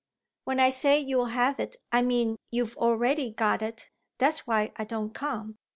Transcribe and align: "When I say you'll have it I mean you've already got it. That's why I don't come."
"When 0.45 0.59
I 0.59 0.71
say 0.71 0.97
you'll 0.99 1.25
have 1.27 1.59
it 1.59 1.75
I 1.91 2.01
mean 2.01 2.35
you've 2.49 2.75
already 2.75 3.29
got 3.29 3.61
it. 3.61 3.91
That's 4.17 4.47
why 4.47 4.71
I 4.75 4.83
don't 4.83 5.13
come." 5.13 5.59